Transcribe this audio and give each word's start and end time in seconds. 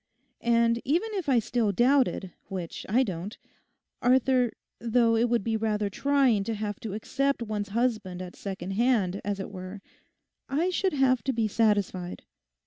And 0.49 0.81
even 0.83 1.13
if 1.13 1.29
I 1.29 1.37
still 1.37 1.71
doubted, 1.71 2.31
which 2.47 2.87
I 2.89 3.03
don't, 3.03 3.37
Arthur, 4.01 4.51
though 4.79 5.15
it 5.15 5.29
would 5.29 5.43
be 5.43 5.55
rather 5.55 5.91
trying 5.91 6.43
to 6.45 6.55
have 6.55 6.79
to 6.79 6.95
accept 6.95 7.43
one's 7.43 7.69
husband 7.69 8.19
at 8.19 8.35
second 8.35 8.71
hand, 8.71 9.21
as 9.23 9.39
it 9.39 9.51
were, 9.51 9.79
I 10.49 10.71
should 10.71 10.93
have 10.93 11.23
to 11.25 11.33
be 11.33 11.47
satisfied. 11.47 12.23